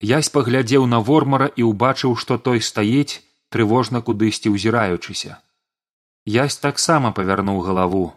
Ясь 0.00 0.28
паглядзеў 0.34 0.86
на 0.86 1.00
вормара 1.00 1.46
і 1.56 1.62
ўбачыў 1.68 2.16
што 2.16 2.38
той 2.38 2.60
стаіць 2.60 3.22
трывожна 3.48 4.02
кудысьці 4.02 4.52
ўзіраючыся 4.52 5.38
ясь 6.26 6.58
таксама 6.58 7.12
павярнуў 7.12 7.60
галаву. 7.66 8.12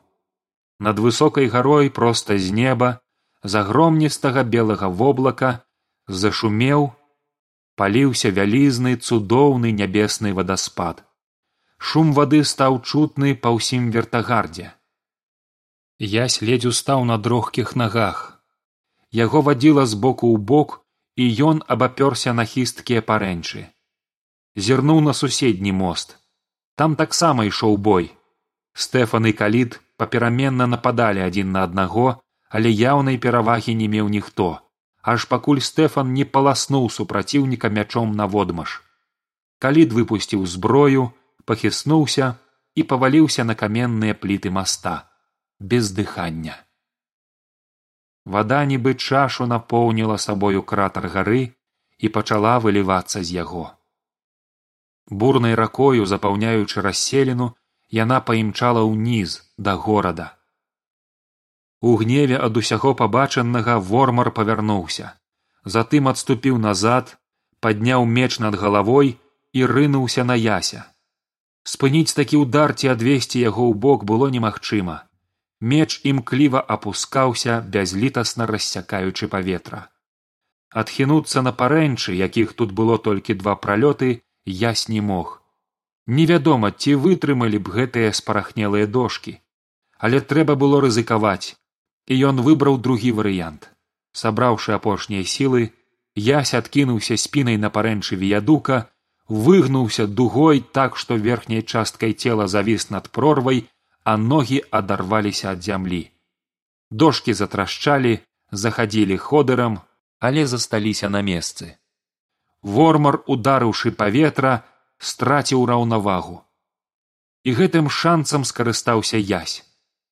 Над 0.80 1.00
высокай 1.00 1.48
гарой 1.48 1.90
проста 1.90 2.38
з 2.38 2.52
неба 2.52 3.00
з 3.44 3.56
агромністага 3.62 4.44
белага 4.44 4.88
воблака 4.88 5.66
зашумеў 6.08 6.92
паліўся 7.76 8.30
вялізны 8.30 8.96
цудоўны 8.96 9.72
нябесны 9.72 10.34
вадаспад. 10.34 11.04
Шум 11.78 12.14
вады 12.14 12.44
стаў 12.44 12.82
чутны 12.82 13.36
па 13.36 13.52
ўсім 13.56 13.92
вертагардзе. 13.92 14.72
Ясь 16.00 16.42
ледзь 16.42 16.68
устаў 16.72 17.06
на 17.06 17.18
дрохкіх 17.18 17.76
нагах. 17.76 18.44
Яго 19.12 19.42
вадзіла 19.42 19.86
з 19.86 19.96
боку 19.96 20.32
ў 20.32 20.38
бок 20.40 20.84
і 21.16 21.32
ён 21.52 21.64
абапёрся 21.68 22.36
на 22.36 22.44
хісткія 22.44 23.02
парэнчы 23.02 23.72
зірнуў 24.56 25.02
на 25.02 25.14
суседні 25.14 25.72
мост 25.72 26.18
там 26.76 26.96
таксама 26.96 27.46
ішоў 27.50 27.78
бой. 27.78 28.12
Стэфан 28.74 29.32
і 29.32 29.34
каліт 29.34 29.80
папераменна 29.98 30.68
нападалі 30.68 31.24
адзін 31.28 31.52
на 31.52 31.64
аднаго 31.64 32.08
але 32.50 32.72
яўнай 32.72 33.18
перавагі 33.20 33.76
не 33.76 33.88
меў 33.92 34.08
ніхто. 34.08 34.60
Аж 35.02 35.26
пакуль 35.32 35.62
стэфан 35.62 36.12
не 36.18 36.26
паласнуў 36.26 36.90
супраціўніка 36.98 37.70
мячом 37.70 38.16
наводмаш 38.16 38.82
калід 39.60 39.94
выпусціў 39.98 40.46
зброю 40.46 41.12
пахіснуўся 41.46 42.36
і 42.76 42.84
паваліўся 42.84 43.46
на 43.50 43.56
каменныя 43.56 44.14
пліты 44.14 44.52
моста 44.52 45.10
без 45.60 45.92
дыхання. 45.92 46.58
Вада 48.26 48.66
нібы 48.66 48.96
чашу 48.96 49.46
напоўніла 49.46 50.18
сабою 50.18 50.62
кратар 50.62 51.08
гары 51.08 51.54
і 51.98 52.10
пачала 52.10 52.58
вылівацца 52.60 53.24
з 53.24 53.38
яго 53.38 53.66
бурнай 55.10 55.56
ракою 55.56 56.06
запаўняючы 56.06 56.82
расселіну 56.82 57.52
яна 57.90 58.22
паімчала 58.22 58.82
ўніз 58.86 59.42
да 59.58 59.76
горада. 59.76 60.32
У 61.82 61.96
гневе 62.02 62.40
ад 62.42 62.58
усяго 62.58 62.96
пабачанага 62.96 63.78
вормар 63.78 64.32
павярнуўся 64.32 65.14
затым 65.66 66.08
адступіў 66.08 66.58
назад 66.62 67.18
падняў 67.60 68.06
меч 68.06 68.38
над 68.40 68.56
галавой 68.62 69.18
і 69.54 69.66
рынуўся 69.66 70.24
на 70.24 70.36
яся. 70.38 70.86
Спыніць 71.66 72.14
такі 72.14 72.46
ўдар 72.46 72.74
ці 72.78 72.94
адвесці 72.94 73.42
яго 73.42 73.66
ў 73.70 73.74
бок 73.74 74.06
было 74.06 74.30
немагчыма. 74.30 74.98
Меч 75.60 76.02
імкліва 76.06 76.62
апускаўся 76.76 77.62
бязлітасна 77.76 78.46
рассякаючы 78.46 79.28
паветра. 79.28 79.90
Адхінуцца 80.70 81.42
на 81.42 81.52
парэнчы 81.62 82.14
якіх 82.14 82.54
тут 82.54 82.72
было 82.72 82.98
толькі 83.00 83.34
два 83.42 83.56
пралёты 83.56 84.22
ясь 84.46 84.88
не 84.90 85.02
мог. 85.02 85.42
Невядома 86.08 86.72
ці 86.72 86.96
вытрымалі 86.96 87.58
б 87.58 87.74
гэтыя 87.80 88.14
спарахнелыя 88.14 88.88
дошки 88.88 89.42
але 89.98 90.22
трэба 90.22 90.56
было 90.56 90.82
рызыкаваць. 90.82 91.56
І 92.08 92.14
ён 92.30 92.42
выбраў 92.46 92.78
другі 92.78 93.12
варыянт. 93.18 93.72
Сабраўшы 94.14 94.74
апошнія 94.78 95.26
сілы 95.26 95.72
ясь 96.16 96.54
адкінуўся 96.54 97.18
спінай 97.18 97.58
на 97.58 97.72
парэнчы 97.78 98.16
віядука 98.16 98.86
выгнуўся 99.28 100.06
дугой 100.08 100.62
так 100.78 100.98
што 101.02 101.16
верхняй 101.16 101.64
часткай 101.64 102.14
цела 102.14 102.48
завіс 102.48 102.90
над 102.94 103.10
прорвай 103.10 103.66
а 104.04 104.18
ногі 104.18 104.62
адарваліся 104.70 105.52
ад 105.52 105.64
зямлі. 105.64 106.12
Дошки 106.92 107.34
затрашчалі 107.34 108.20
захадзілі 108.52 109.18
ходырам 109.18 109.82
але 110.20 110.46
засталіся 110.46 111.10
на 111.10 111.26
месцы 111.26 111.74
вормар 112.66 113.20
ударыўшы 113.36 113.92
паветра 114.02 114.54
страціў 114.98 115.66
раўнавагу. 115.70 116.42
І 117.46 117.54
гэтым 117.62 117.90
шанцам 117.94 118.44
скарыстаўся 118.50 119.22
ясь. 119.22 119.62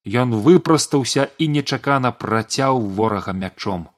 Ён 0.05 0.35
выпрастаўся 0.45 1.27
і 1.41 1.47
нечакана 1.47 2.11
працяў 2.11 2.79
ворага 2.97 3.33
мячом. 3.33 3.89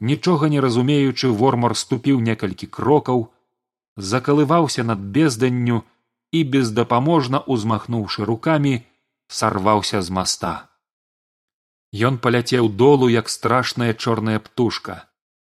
Нічога 0.00 0.48
не 0.54 0.60
разумеючы 0.60 1.30
вормар 1.42 1.76
ступіў 1.76 2.20
некалькі 2.20 2.66
крокаў 2.66 3.28
закалываўся 3.96 4.84
над 4.84 5.00
безданню 5.16 5.82
і 6.32 6.44
бездапаможна 6.56 7.40
узмахнуўшы 7.54 8.28
рукамі 8.28 8.74
сарваўся 9.28 10.02
з 10.02 10.10
моста 10.18 10.52
ён 11.92 12.18
паляцеў 12.18 12.68
долу 12.68 13.08
як 13.12 13.28
страшная 13.28 13.92
чорная 13.92 14.38
птушка 14.40 15.04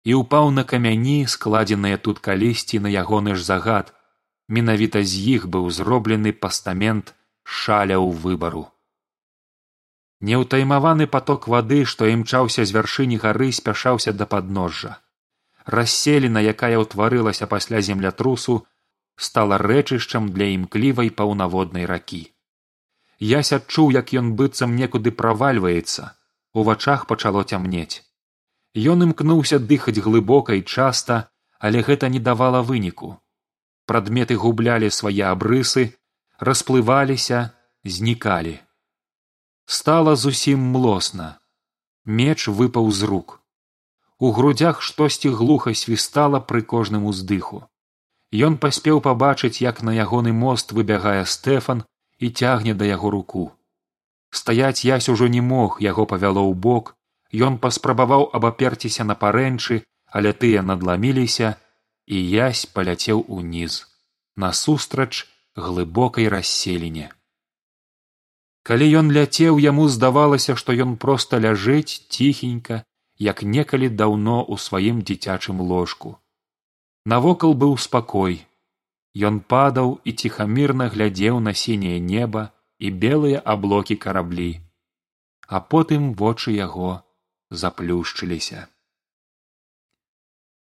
і 0.04 0.14
ўпаў 0.20 0.50
на 0.52 0.64
камяні 0.70 1.24
складзеныя 1.34 1.98
тут 2.06 2.20
калісьці 2.26 2.80
на 2.86 2.92
ягоны 2.92 3.34
ж 3.34 3.44
загад. 3.44 3.92
Менавіта 4.48 5.00
з 5.00 5.20
іх 5.36 5.48
быў 5.48 5.70
зроблены 5.72 6.32
пастамент 6.32 7.14
шаляў 7.44 8.10
выбару. 8.24 8.68
Неўтаймаваны 10.20 11.06
поток 11.14 11.48
вады 11.48 11.80
што 11.88 12.08
імчаўся 12.12 12.64
з 12.68 12.76
вяршыні 12.76 13.16
гары 13.24 13.48
спяшаўся 13.52 14.12
да 14.12 14.28
падножжа. 14.28 15.00
Расселена 15.64 16.44
якая 16.52 16.76
ўтварылася 16.84 17.48
пасля 17.48 17.80
землятрусу 17.80 18.60
стала 19.16 19.56
рэчышчам 19.56 20.28
для 20.36 20.52
імклівай 20.52 21.08
паўнаводнай 21.08 21.88
ракі. 21.88 22.24
Ясь 23.18 23.56
адчуў 23.56 23.92
як 23.96 24.12
ён 24.12 24.32
быццам 24.36 24.76
некуды 24.76 25.12
правальваецца. 25.12 26.12
У 26.52 26.62
вачах 26.68 27.06
пачало 27.08 27.42
цямнець 27.42 28.04
ён 28.74 29.06
імкнуўся 29.06 29.58
дыхаць 29.58 30.02
глыбока 30.02 30.58
і 30.58 30.62
часта 30.62 31.28
але 31.64 31.80
гэта 31.80 32.08
не 32.12 32.20
давала 32.20 32.60
выніку. 32.60 33.16
Прадметы 33.88 34.36
гублялі 34.36 34.90
свае 34.92 35.24
абрысы 35.28 35.84
расплываліся 36.48 37.38
знікалі. 37.84 38.58
Стала 39.64 40.12
зусім 40.16 40.60
млосна. 40.74 41.28
Меч 42.04 42.48
выпаў 42.48 42.90
з 42.92 43.08
рук. 43.08 43.40
У 44.18 44.32
грудях 44.32 44.82
штосьці 44.82 45.32
глуха 45.32 45.72
свістала 45.72 46.40
пры 46.40 46.60
кожным 46.60 47.08
уздыху. 47.08 47.64
Ён 48.28 48.60
паспеў 48.60 49.00
пабачыць 49.00 49.64
як 49.64 49.80
на 49.80 49.96
ягоны 49.96 50.36
мост 50.36 50.76
выбягае 50.76 51.24
стэфан 51.24 51.84
і 52.18 52.28
цягне 52.28 52.74
да 52.74 52.84
яго 52.84 53.08
руку. 53.08 53.52
Стаяць 54.28 54.84
ясь 54.84 55.08
ужо 55.08 55.32
не 55.32 55.40
мог 55.40 55.80
яго 55.80 56.04
павяло 56.04 56.44
ў 56.44 56.52
бок 56.52 56.92
ён 57.34 57.58
паспрабаваў 57.58 58.30
абаперціся 58.38 59.04
на 59.08 59.14
парэнчы 59.18 59.82
але 60.14 60.32
тыя 60.32 60.62
надламіліся 60.62 61.54
і 62.06 62.18
ясь 62.30 62.64
паляцеў 62.76 63.24
уніз 63.36 63.82
насустрач 64.36 65.26
глыбокай 65.56 66.28
расселіне. 66.34 67.10
Калі 68.62 68.86
ён 69.00 69.12
ляцеў 69.16 69.60
яму 69.62 69.86
здавалася 69.88 70.56
што 70.60 70.74
ён 70.86 70.96
проста 70.96 71.40
ляжыць 71.44 72.06
ціхенька 72.16 72.82
як 73.28 73.42
некалі 73.42 73.88
даўно 73.88 74.38
ў 74.42 74.54
сваім 74.66 75.02
дзіцячым 75.02 75.60
ложку. 75.60 76.18
Навокал 77.04 77.54
быў 77.54 77.76
спакой. 77.78 78.42
Ён 79.14 79.40
падаў 79.40 79.98
і 80.04 80.12
ціхамірна 80.12 80.88
глядзеў 80.94 81.40
на 81.40 81.54
сіняе 81.54 81.98
неба 82.00 82.50
і 82.78 82.90
белыя 82.90 83.42
аблокі 83.44 83.96
караблі 84.06 84.52
а 85.46 85.60
потым 85.60 86.14
вочы 86.14 86.54
яго 86.56 87.02
заплюшчыліся. 87.50 88.68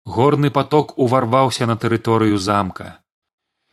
Горны 0.05 0.51
поток 0.51 0.99
уварваўся 0.99 1.67
на 1.67 1.77
тэрыторыю 1.77 2.39
замка. 2.39 2.99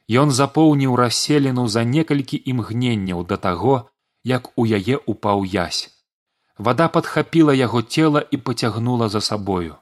Ён 0.08 0.32
запоўніў 0.32 0.96
расселену 0.96 1.68
за 1.68 1.84
некалькі 1.84 2.38
імгненняў 2.52 3.26
да 3.28 3.38
таго, 3.38 3.90
як 4.24 4.52
у 4.56 4.66
яе 4.66 5.00
упаў 5.06 5.44
язь. 5.44 5.90
Вада 6.58 6.88
падхапіла 6.88 7.54
яго 7.54 7.82
цела 7.82 8.22
і 8.22 8.38
пацягнула 8.38 9.10
за 9.10 9.22
сабою. 9.22 9.78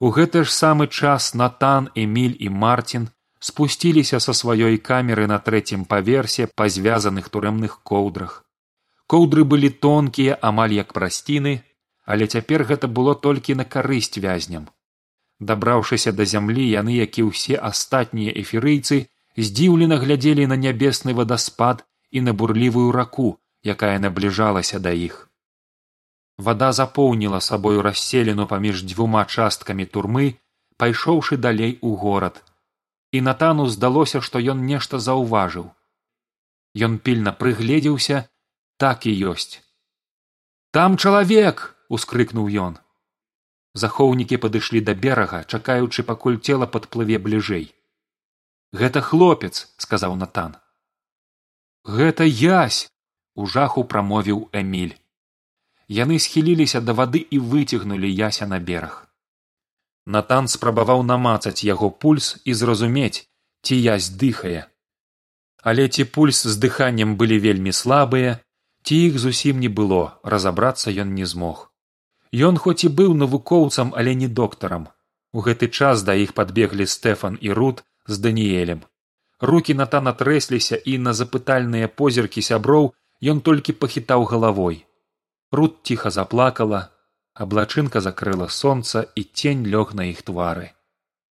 У 0.00 0.10
гэты 0.14 0.44
ж 0.44 0.54
самы 0.54 0.86
час 0.86 1.34
натан 1.34 1.88
эміль 1.94 2.36
і 2.38 2.48
марцін 2.48 3.08
спусціліся 3.40 4.20
са 4.20 4.32
сваёй 4.40 4.78
камеры 4.78 5.26
на 5.26 5.38
трэцім 5.38 5.84
паверсе 5.84 6.46
па 6.54 6.68
звязаных 6.68 7.28
турэмных 7.28 7.80
коўдрах. 7.82 8.44
Коўдры 9.06 9.44
былі 9.44 9.70
тонкія 9.70 10.38
амаль 10.42 10.74
як 10.76 10.92
прасціны, 10.92 11.62
але 12.12 12.26
цяпер 12.26 12.64
гэта 12.68 12.88
было 12.98 13.14
толькі 13.14 13.54
на 13.60 13.64
карысць 13.76 14.16
вязням. 14.24 14.68
Дабраўшыся 15.50 16.12
да 16.20 16.24
зямлі 16.24 16.64
яны 16.64 16.96
як 16.98 17.18
і 17.20 17.28
ўсе 17.28 17.60
астатнія 17.70 18.32
эфірыйцы 18.42 19.04
здзіўлена 19.36 20.00
глядзелі 20.04 20.48
на 20.52 20.56
нябесны 20.64 21.14
вадаспад 21.20 21.84
і 22.10 22.24
на 22.24 22.32
бурлівую 22.32 22.88
раку 22.96 23.28
якая 23.74 23.98
набліжалася 24.06 24.80
да 24.88 24.96
іх. 25.04 25.28
Вада 26.38 26.72
запоўніла 26.72 27.40
сабою 27.44 27.82
расселену 27.82 28.48
паміж 28.50 28.82
дзвюма 28.88 29.28
часткамі 29.28 29.86
турмы 29.86 30.34
пайшоўшы 30.80 31.36
далей 31.36 31.78
у 31.82 31.94
горад. 31.96 32.42
І 33.12 33.20
натану 33.20 33.66
здалося 33.68 34.20
што 34.24 34.40
ён 34.40 34.64
нешта 34.64 34.98
заўважыў. 34.98 35.70
Ён 36.86 36.98
пільна 36.98 37.32
прыгледзеўся 37.32 38.28
так 38.76 39.06
і 39.06 39.18
ёсць. 39.32 39.60
Там 40.70 40.96
чалавек 40.96 41.77
ускрыкнуў 41.88 42.52
ён. 42.66 42.78
Захоўнікі 43.74 44.36
падышлі 44.44 44.80
да 44.84 44.94
берага 44.94 45.42
чакаючы 45.44 46.06
пакуль 46.12 46.38
цела 46.38 46.66
падплыве 46.76 47.18
бліжэй 47.26 47.68
гэта 48.72 49.00
хлопец 49.00 49.68
сказаў 49.78 50.16
натан 50.20 50.56
гэта 51.88 52.24
язь 52.24 52.88
у 53.34 53.46
жаху 53.46 53.84
прамовіў 53.84 54.48
эміль. 54.52 54.98
Яны 55.88 56.18
схіліліся 56.18 56.80
да 56.84 56.92
вады 56.92 57.18
і 57.18 57.38
выцягнулі 57.38 58.10
яся 58.12 58.46
на 58.46 58.58
бераг. 58.58 59.08
Натан 60.04 60.48
спрабаваў 60.48 61.02
намацаць 61.02 61.64
яго 61.64 61.88
пульс 61.90 62.36
і 62.44 62.52
зразумець 62.52 63.24
ці 63.62 63.76
язь 63.76 64.10
дыхае. 64.10 64.68
Але 65.62 65.88
ці 65.88 66.04
пульс 66.04 66.42
з 66.44 66.56
дыханнем 66.60 67.16
былі 67.16 67.38
вельмі 67.38 67.72
слабыя 67.72 68.36
ці 68.84 69.00
іх 69.08 69.18
зусім 69.18 69.64
не 69.64 69.72
было 69.72 70.20
разабрацца 70.22 70.92
ён 70.92 71.14
не 71.14 71.24
змог 71.24 71.67
Ён 72.32 72.58
хоць 72.58 72.84
і 72.84 72.92
быў 72.92 73.14
навукоўцам, 73.14 73.92
але 73.96 74.14
не 74.14 74.28
доктарам. 74.28 74.88
У 75.32 75.40
гэты 75.40 75.68
час 75.68 76.02
да 76.02 76.14
іх 76.14 76.34
падбеглі 76.34 76.86
стэфан 76.86 77.38
і 77.40 77.52
рут 77.52 77.84
з 78.06 78.18
даніэлем. 78.18 78.84
Рукі 79.40 79.74
натана 79.74 80.12
трэсліся 80.12 80.76
і 80.76 80.98
на 80.98 81.12
запытальныя 81.12 81.88
позіркі 81.88 82.42
сяброў 82.42 82.92
ён 83.22 83.40
толькі 83.40 83.72
пахітаў 83.72 84.24
галавой. 84.24 84.84
Рут 85.52 85.80
ціха 85.84 86.10
заплакала, 86.10 86.90
аблачынка 87.34 88.00
закрыла 88.00 88.48
сонца 88.48 89.06
і 89.14 89.22
цень 89.22 89.64
лёг 89.64 89.94
на 89.94 90.10
іх 90.10 90.22
твары. 90.22 90.74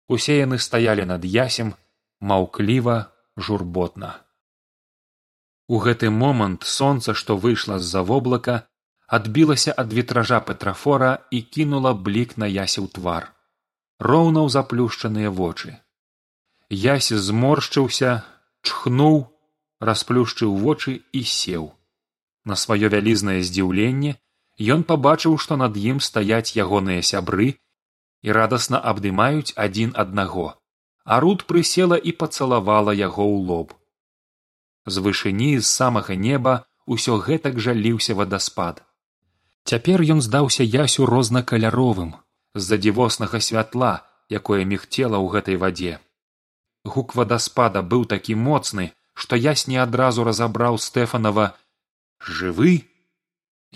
Усе 0.07 0.37
яны 0.39 0.59
стаялі 0.59 1.05
над 1.05 1.25
ясем 1.25 1.73
маўкліва 2.21 3.11
журботна. 3.37 4.21
У 5.67 5.81
гэты 5.81 6.13
момант 6.13 6.63
сонца, 6.63 7.13
што 7.17 7.35
выйшла 7.35 7.79
з-за 7.79 8.05
воблака, 8.05 8.69
адбілася 9.07 9.74
ад 9.77 9.93
ветража 9.93 10.39
петрафора 10.39 11.17
і 11.31 11.41
кінула 11.41 11.93
блік 11.93 12.38
на 12.38 12.47
ясеў 12.50 12.88
твар. 12.89 13.31
Роўна 14.00 14.41
ў 14.43 14.50
заплюшчаныя 14.50 15.29
вочы. 15.29 15.77
Ясь 16.70 17.13
зморшчыўся 17.13 18.25
чхнуў 18.65 19.29
расплюшчыў 19.79 20.55
вочы 20.57 21.01
і 21.13 21.22
сеў. 21.24 21.72
На 22.46 22.55
сваё 22.55 22.89
вялізнае 22.89 23.41
здзіўленне 23.46 24.18
ён 24.75 24.83
пабачыў 24.89 25.37
што 25.37 25.57
над 25.61 25.77
ім 25.77 26.01
стаяць 26.01 26.57
ягоныя 26.57 27.05
сябры 27.05 27.53
і 28.25 28.31
радасна 28.37 28.81
абдымаюць 28.81 29.53
адзін 29.55 29.94
аднаго. 29.94 30.57
А 31.05 31.20
руд 31.22 31.46
прысела 31.46 31.98
і 32.01 32.11
пацалавала 32.11 32.94
яго 32.98 33.22
ў 33.22 33.37
лоб. 33.46 33.77
З 34.85 35.05
вышыні 35.05 35.61
з 35.61 35.68
самага 35.70 36.18
неба 36.18 36.65
усё 36.85 37.22
гэтак 37.22 37.61
жа 37.61 37.77
ліўся 37.77 38.18
вадаспад 38.18 38.84
Цяпер 39.65 40.01
ён 40.13 40.21
здаўся 40.21 40.63
ясю 40.63 41.05
рознакаляровым 41.09 42.13
з-за 42.53 42.77
дзівоснага 42.77 43.41
святла, 43.41 43.93
якое 44.29 44.61
мігцела 44.65 45.17
ў 45.17 45.27
гэтай 45.35 45.57
вадзе. 45.61 45.93
Гук 46.85 47.15
вадаспада 47.17 47.81
быў 47.81 48.05
такі 48.05 48.37
моцны, 48.37 48.91
што 49.13 49.35
ясь 49.35 49.65
не 49.67 49.77
адразу 49.81 50.23
разабраў 50.27 50.77
стэфанова 50.77 51.47
жывы 52.21 52.75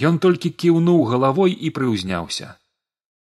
ён 0.09 0.19
толькі 0.23 0.49
кіўнуў 0.63 1.03
галавой 1.11 1.51
і 1.51 1.69
прыўзняўся. 1.75 2.55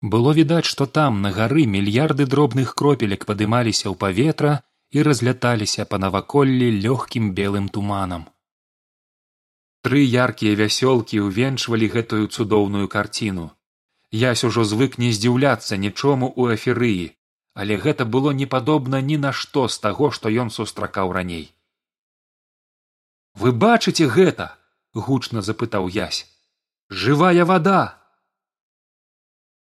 Было 0.03 0.33
відаць, 0.33 0.67
што 0.73 0.87
там 0.87 1.21
на 1.23 1.31
гары 1.37 1.65
мільярды 1.67 2.27
дробных 2.27 2.75
кропелек 2.75 3.25
падымаліся 3.31 3.87
ў 3.93 3.95
паветра 4.03 4.53
і 4.91 5.05
разляталіся 5.09 5.85
па 5.85 6.03
наваколлі 6.05 6.69
лёгкім 6.85 7.33
белым 7.39 7.69
туманам. 7.69 8.27
Тры 9.87 10.01
яркія 10.05 10.57
вясёлкі 10.61 11.25
ўвенчвалі 11.27 11.87
гэтую 11.95 12.25
цудоўную 12.29 12.89
карціну. 12.95 13.47
Ясь 14.13 14.45
ужо 14.45 14.65
звык 14.65 14.99
не 15.01 15.09
здзіўляцца 15.17 15.79
нічому 15.81 16.29
ў 16.29 16.61
эферыі, 16.61 17.07
але 17.55 17.79
гэта 17.85 18.05
было 18.05 18.35
не 18.37 18.47
падобна 18.47 19.01
ні 19.01 19.17
на 19.25 19.33
што 19.33 19.69
з 19.69 19.79
таго, 19.79 20.11
што 20.11 20.29
ён 20.29 20.51
сустракаў 20.51 21.13
раней. 21.17 21.47
Вы 23.35 23.53
бачыце 23.53 24.11
гэта? 24.19 24.57
гучна 24.93 25.41
запытаў 25.41 25.89
язь. 25.89 26.27
жывая 26.91 27.45
вада. 27.45 27.97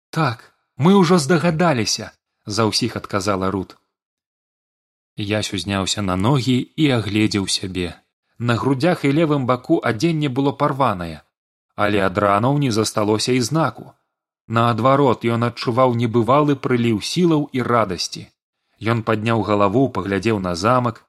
Так, 0.09 0.55
мы 0.77 0.95
ўжо 0.97 1.19
здагадаліся, 1.19 2.11
за 2.45 2.65
ўсіх 2.65 2.95
адказала 2.97 3.51
рут. 3.51 3.77
Ясь 5.15 5.53
узняўся 5.53 6.01
на 6.01 6.15
ногі 6.15 6.57
і 6.75 6.89
агледзеў 6.97 7.45
сябе 7.47 8.01
на 8.41 8.55
грудях 8.55 9.05
і 9.05 9.11
левым 9.13 9.45
баку 9.45 9.75
адзенне 9.89 10.29
было 10.37 10.51
парванае, 10.61 11.21
але 11.75 11.99
ад 12.05 12.17
ранаў 12.23 12.57
не 12.63 12.71
засталося 12.77 13.37
і 13.37 13.41
знаку. 13.47 13.93
Наадварот 14.57 15.27
ён 15.35 15.45
адчуваў 15.47 15.93
небывалы 15.99 16.55
прыліў 16.63 16.97
сілаў 17.09 17.45
і 17.53 17.61
радасці. 17.69 18.25
Ён 18.81 19.05
падняў 19.05 19.45
галаву, 19.45 19.85
паглядзеў 19.97 20.41
на 20.47 20.55
замак, 20.63 21.05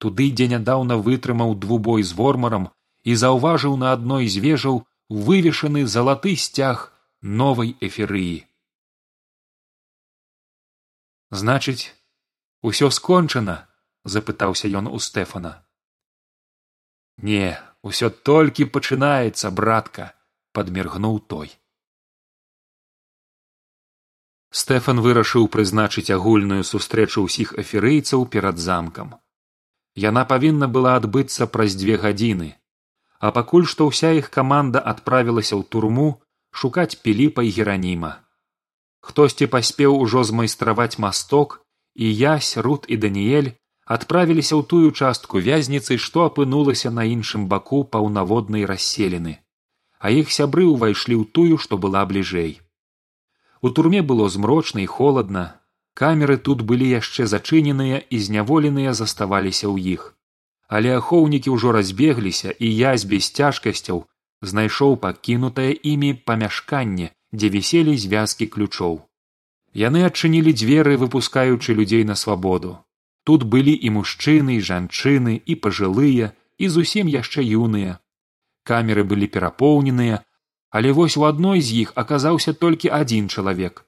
туды, 0.00 0.32
дзе 0.32 0.48
нядаўна 0.56 0.96
вытрымаў 0.96 1.54
двубой 1.66 2.02
з 2.02 2.16
вормарам 2.16 2.70
і 3.04 3.20
заўважыў 3.26 3.76
на 3.76 3.92
адной 3.92 4.32
з 4.32 4.40
вежаў 4.48 4.82
вывешаны 5.28 5.84
залаты 5.84 6.36
сцяг 6.48 6.90
новай 7.20 7.76
эферыі. 7.80 8.44
Значыць, 11.30 11.92
усё 12.62 12.88
скончана 12.88 13.64
запытаўся 14.04 14.72
ён 14.80 14.88
у 14.88 14.98
стэфана 14.98 15.60
не 17.22 17.56
усё 17.82 18.10
толькі 18.30 18.68
пачынаецца 18.76 19.50
братка 19.50 20.12
падміргнуў 20.52 21.18
той. 21.32 21.50
Стэфан 24.50 25.00
вырашыў 25.00 25.50
прызначыць 25.56 26.10
агульную 26.10 26.62
сустрэчу 26.66 27.26
ўсіх 27.26 27.54
эферыйцаў 27.64 28.26
перад 28.26 28.58
замкам. 28.58 29.14
Яна 29.94 30.24
павінна 30.24 30.66
была 30.66 30.96
адбыцца 31.00 31.46
праз 31.46 31.78
дзве 31.78 32.00
гадзіны 32.06 32.50
а 33.20 33.30
пакуль 33.36 33.68
што 33.68 33.86
ўся 33.92 34.10
іх 34.16 34.32
каманда 34.32 34.80
адправілася 34.92 35.54
ў 35.60 35.62
турму 35.72 36.08
шукаць 36.60 36.98
піліпа 37.04 37.44
і 37.44 37.52
гераніма. 37.56 38.12
Хтосьці 39.04 39.48
паспеў 39.54 39.96
ужо 40.04 40.24
змайстраваць 40.30 40.96
масток 41.04 41.60
і 41.94 42.08
ясь 42.08 42.56
рут 42.66 42.88
і 42.88 42.96
даніэль 43.04 43.52
адправіліся 43.94 44.54
ў 44.54 44.62
тую 44.70 44.88
частку 44.94 45.42
вязніцы, 45.46 45.98
што 46.06 46.26
апынулася 46.30 46.90
на 46.98 47.06
іншым 47.12 47.46
баку 47.52 47.82
паўнаводнай 47.94 48.66
расселены, 48.70 49.38
а 49.98 50.12
іх 50.14 50.30
сябры 50.36 50.66
ўвайшлі 50.70 51.16
ў 51.20 51.24
тую, 51.38 51.58
што 51.64 51.78
была 51.84 52.02
бліжэй. 52.10 52.52
У 53.60 53.72
турме 53.76 54.02
было 54.10 54.28
змрочна 54.34 54.86
і 54.86 54.88
холадна, 54.98 55.44
камеры 56.02 56.36
тут 56.48 56.62
былі 56.68 56.86
яшчэ 56.90 57.26
зачыненыя 57.32 57.98
і 57.98 58.20
зняволеныя 58.26 58.94
заставаліся 59.00 59.66
ў 59.66 59.98
іх. 59.98 60.06
Але 60.70 60.94
ахоўнікі 60.96 61.50
ўжо 61.56 61.74
разбегліся 61.74 62.54
і 62.54 62.70
язь 62.70 63.04
без 63.10 63.28
цяжкасцяў 63.34 64.06
знайшоў 64.50 64.96
пакінутае 65.04 65.72
імі 65.92 66.12
памяшканне, 66.30 67.10
дзе 67.34 67.48
віселі 67.56 67.96
звязкі 68.04 68.46
ключоў. 68.54 69.00
Яны 69.74 70.06
адчынілі 70.06 70.54
дзверы, 70.54 70.94
выпускаючы 71.02 71.76
людзей 71.80 72.04
на 72.04 72.14
свабоду. 72.22 72.78
Тут 73.30 73.44
былі 73.46 73.72
і 73.86 73.90
мужчыны 73.94 74.58
і 74.58 74.62
жанчыны 74.66 75.36
і 75.38 75.54
пажылыя 75.64 76.32
і 76.58 76.68
зусім 76.76 77.10
яшчэ 77.14 77.46
юныя. 77.46 77.92
Камеры 78.66 79.04
былі 79.12 79.30
перапоўненыя 79.36 80.18
але 80.70 80.92
вось 80.92 81.16
у 81.16 81.26
адной 81.28 81.60
з 81.60 81.82
іх 81.82 81.92
аказаўся 82.02 82.54
толькі 82.54 82.90
адзін 82.98 83.28
чалавек. 83.28 83.84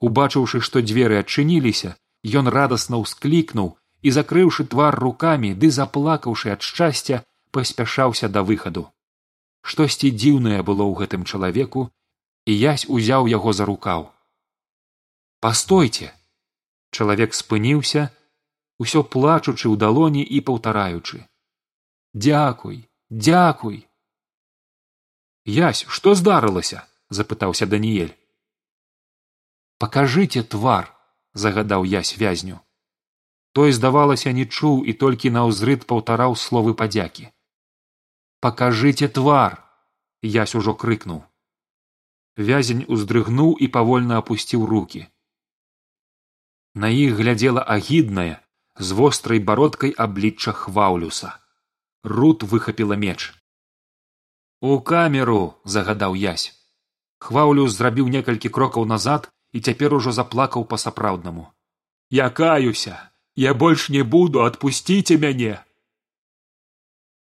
Убачыўшы 0.00 0.62
што 0.68 0.82
дзверы 0.88 1.18
адчыніліся 1.22 1.94
ён 2.40 2.50
радасна 2.56 2.98
ўсклікнуў 3.02 3.70
і 4.02 4.14
закрыўшы 4.18 4.66
твар 4.74 4.98
рукамі 5.04 5.54
ды 5.54 5.70
заплакаўшы 5.78 6.50
ад 6.56 6.66
шчасця 6.66 7.22
паспяшаўся 7.54 8.26
да 8.26 8.42
выхаду. 8.42 8.90
Штосьці 9.62 10.10
дзіўнае 10.10 10.62
было 10.66 10.90
ў 10.90 11.06
гэтым 11.06 11.22
чалавеку 11.22 11.86
і 12.50 12.52
язь 12.54 12.86
узяў 12.86 13.30
яго 13.30 13.52
за 13.52 13.70
рукаў. 13.70 14.10
Пастойце! 15.38 16.14
Чалавек 16.90 17.34
спыніўся 17.34 18.10
усё 18.78 19.02
плачучы 19.02 19.66
ў 19.68 19.76
далоні 19.76 20.22
і 20.22 20.40
паўтараючы. 20.48 21.24
Дзякуй 22.14 22.84
дзякуй! 23.10 23.86
Язь 25.46 25.86
што 25.86 26.14
здарылася 26.18 26.82
запытаўся 27.10 27.66
даніэль. 27.70 28.12
Пакажыце 29.78 30.42
твар 30.42 30.90
загадаў 31.34 31.84
язь 31.84 32.16
вязню. 32.18 32.60
Той 33.52 33.72
здавалася 33.72 34.32
не 34.32 34.44
чуў 34.44 34.84
і 34.84 34.92
толькі 34.92 35.32
наўзрыд 35.32 35.86
паўтараў 35.86 36.36
словы 36.36 36.74
падзякі. 36.74 37.30
Пакажыце 38.40 39.08
твар 39.08 39.62
язь 40.22 40.54
ужо 40.54 40.74
крыкнуў. 40.74 41.22
Вязень 42.36 42.84
уздрыгнуў 42.88 43.56
і 43.56 43.68
павольна 43.72 44.18
апусціў 44.20 44.66
руки 44.66 45.06
на 46.76 46.88
іх 46.92 47.16
глядзела 47.16 47.62
агідная 47.74 48.36
з 48.78 48.92
вострай 48.92 49.38
бародкай 49.38 49.90
аблічча 49.90 50.52
хваўлюса. 50.52 51.36
Рут 52.04 52.42
выхапіла 52.42 52.96
меч. 52.96 53.34
У 54.60 54.80
камеру 54.80 55.56
загадаў 55.64 56.14
язь 56.16 56.52
хваўлюс 57.20 57.74
зрабіў 57.76 58.08
некалькі 58.12 58.48
крокаў 58.48 58.86
назад 58.88 59.28
і 59.52 59.60
цяпер 59.60 59.94
ужо 59.98 60.12
заплакаў 60.16 60.64
па 60.70 60.78
сапраўднаму 60.80 61.44
я 62.10 62.30
каюся 62.30 62.96
я 63.36 63.52
больш 63.52 63.90
не 63.90 64.02
буду! 64.02 64.44
Адпусціце 64.48 65.18
мяне! 65.20 65.60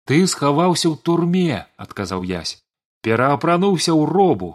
Ты 0.10 0.26
схаваўся 0.26 0.90
ў 0.90 0.98
турме 0.98 1.70
адказаў 1.78 2.26
язь 2.26 2.58
пераапрануўся 3.06 3.94
ў 3.94 4.10
робу! 4.10 4.52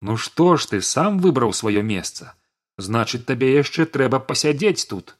Ну 0.00 0.16
што 0.16 0.54
ж 0.56 0.70
ты 0.70 0.82
сам 0.82 1.18
выбраў 1.18 1.50
сваё 1.50 1.82
месца? 1.82 2.34
Значыць 2.78 3.26
табе 3.26 3.50
яшчэ 3.58 3.90
трэба 3.90 4.22
пасядзець 4.22 4.86
тут 4.86 5.17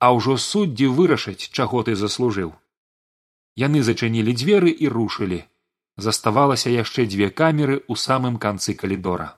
а 0.00 0.10
ўжо 0.16 0.36
суддзі 0.40 0.88
вырашыць 0.96 1.52
чаго 1.52 1.82
ты 1.86 1.94
заслужыў. 2.02 2.50
Яны 3.60 3.82
зачынілі 3.84 4.32
дзверы 4.32 4.72
і 4.72 4.88
рушылі. 4.88 5.44
Заставалася 6.00 6.72
яшчэ 6.72 7.04
дзве 7.12 7.28
камеры 7.42 7.76
ў 7.84 7.94
самым 8.00 8.40
канцы 8.40 8.74
калідора. 8.82 9.36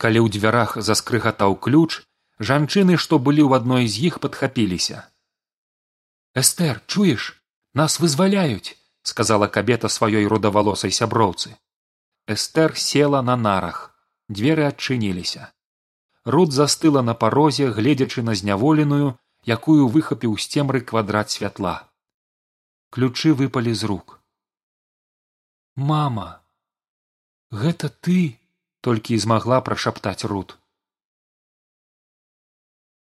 Калі 0.00 0.24
ў 0.24 0.32
дзвярах 0.32 0.80
заскрыгатаў 0.80 1.60
ключ 1.60 2.00
жанчыны 2.40 2.96
што 2.96 3.20
былі 3.20 3.44
ў 3.44 3.60
адной 3.60 3.84
з 3.84 4.08
іх 4.08 4.20
падхапіліся. 4.24 5.04
Эстэр 6.32 6.80
чуеш? 6.88 7.36
Нас 7.76 8.00
вызваляюць 8.00 8.80
сказала 9.02 9.46
кабета 9.48 9.88
сваёй 9.88 10.26
родавалосай 10.26 10.90
сяброўцы. 10.90 11.56
Эстэр 12.26 12.76
села 12.76 13.20
на 13.22 13.36
нарах. 13.36 13.92
Дзверы 14.28 14.64
адчыніліся 14.72 15.52
руд 16.30 16.52
застыла 16.52 17.02
на 17.02 17.14
парозе 17.14 17.70
гледзячы 17.76 18.22
на 18.22 18.34
зняволеную 18.34 19.18
якую 19.46 19.88
выхапіў 19.88 20.36
з 20.38 20.48
цемры 20.52 20.80
квадрат 20.80 21.30
святла. 21.30 21.88
Ключы 22.90 23.32
выпалі 23.34 23.74
з 23.74 23.84
рук. 23.90 24.20
Мама 25.76 26.42
гэта 27.50 27.88
ты 27.88 28.38
толькі 28.80 29.14
і 29.14 29.22
змагла 29.24 29.60
прашаптаць 29.60 30.24
рут. 30.24 30.58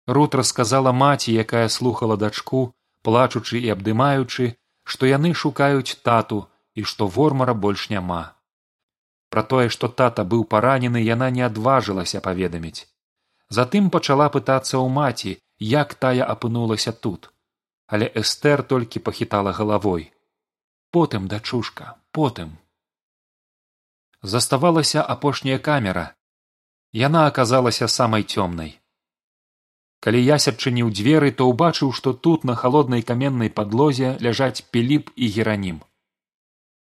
Рут 0.07 0.35
расказала 0.35 0.93
маці 0.93 1.33
якая 1.33 1.69
слухала 1.69 2.17
дачку 2.17 2.75
плачучы 3.03 3.59
і 3.61 3.73
абдымаючы 3.75 4.55
што 4.85 5.07
яны 5.07 5.35
шукаюць 5.35 5.99
тату 6.03 6.47
і 6.75 6.85
што 6.85 7.07
вормара 7.07 7.55
больш 7.55 7.89
няма. 7.91 8.23
Пра 9.31 9.43
тое 9.43 9.69
што 9.69 9.89
тата 9.89 10.25
быў 10.25 10.45
паранены 10.45 11.03
яна 11.03 11.31
не 11.31 11.43
адважылася 11.47 12.21
паведаміць 12.21 12.90
затым 13.51 13.91
пачала 13.91 14.31
пытацца 14.31 14.79
ў 14.79 14.87
маці 14.97 15.37
як 15.61 15.95
тая 15.95 16.25
апынулася 16.25 16.93
тут. 16.93 17.31
Але 17.87 18.07
эстэр 18.23 18.63
толькі 18.63 19.03
пахітала 19.07 19.53
галавой. 19.53 20.13
Потым 20.91 21.27
дачушка 21.29 21.97
потым 22.13 22.59
заставалася 24.23 25.03
апошняя 25.03 25.59
камера. 25.59 26.15
Яна 26.93 27.27
аказалася 27.27 27.89
самай 27.89 28.23
цёмнай. 28.23 28.79
Калі 30.01 30.21
ясь 30.23 30.49
адчыніў 30.49 30.91
дзверы 30.91 31.31
то 31.31 31.47
ўбачыў 31.51 31.93
што 31.93 32.13
тут 32.13 32.45
на 32.45 32.55
халоднай 32.55 33.03
каменнай 33.03 33.51
падлозе 33.51 34.17
ляжаць 34.21 34.63
піліп 34.71 35.11
і 35.17 35.31
геранім. 35.37 35.83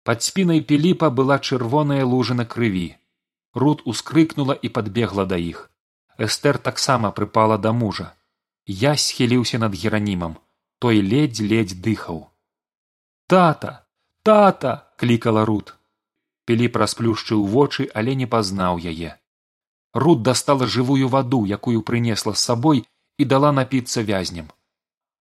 Пад 0.05 0.23
спінай 0.23 0.61
піліпа 0.61 1.09
была 1.11 1.39
чырвоная 1.39 2.05
лужына 2.05 2.45
крыві. 2.45 2.97
Руд 3.55 3.85
ускрыкнула 3.85 4.55
і 4.55 4.69
падбегла 4.69 5.25
да 5.25 5.37
іх 5.37 5.71
эстэр 6.19 6.59
таксама 6.59 7.11
прыпала 7.13 7.59
да 7.59 7.73
мужа. 7.73 8.15
Я 8.67 8.97
схіліўся 8.97 9.59
над 9.59 9.75
геранімам. 9.75 10.39
Той 10.79 11.01
ледзь 11.01 11.41
ледзь 11.41 11.75
дыхаў. 11.75 12.29
Тата! 13.27 13.87
Тата 14.23 14.93
клікала 14.97 15.45
руд 15.45 15.75
піліп 16.49 16.77
расплюшчыў 16.83 17.45
вочы 17.55 17.89
але 18.01 18.15
не 18.21 18.27
пазнаў 18.35 18.81
яе. 18.93 19.17
Руд 19.95 20.23
дастала 20.29 20.67
жывую 20.67 21.09
ваду 21.09 21.45
якую 21.57 21.83
прынесла 21.91 22.35
з 22.35 22.45
сабой 22.49 22.85
і 23.19 23.25
дала 23.25 23.53
напіцца 23.53 24.03
вязням. 24.03 24.51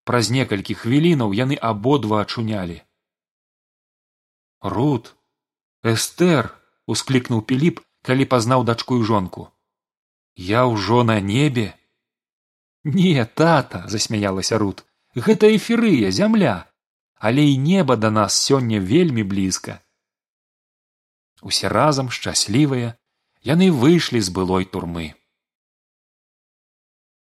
Праз 0.04 0.32
некалькі 0.36 0.76
хвілінаў 0.76 1.36
яны 1.38 1.56
абодва 1.56 2.22
ачунялі. 2.26 2.82
Руд 4.76 5.14
эстэр 5.94 6.52
усклікнуў 6.88 7.44
піліп 7.52 7.80
калі 8.04 8.26
пазнаў 8.34 8.66
дачку 8.68 9.00
і 9.00 9.08
жонку 9.08 9.48
я 10.36 10.66
ўжо 10.66 11.04
на 11.04 11.20
небе? 11.20 11.74
Не 12.84 13.26
тата 13.26 13.86
засмяялася 13.88 14.58
руд 14.58 14.86
гэта 15.16 15.56
эферыя 15.56 16.12
зямля. 16.12 16.68
Але 17.24 17.46
і 17.48 17.58
неба 17.58 17.96
да 17.96 18.12
нас 18.12 18.36
сёння 18.36 18.80
вельмі 18.84 19.24
блізка 19.24 19.80
усе 21.44 21.68
разам 21.68 22.10
шчаслівыя 22.10 22.96
яны 23.44 23.70
выйшлі 23.72 24.20
з 24.24 24.32
былой 24.38 24.66
турмы 24.66 25.14